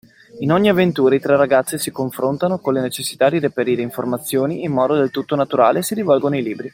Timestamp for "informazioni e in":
3.83-4.71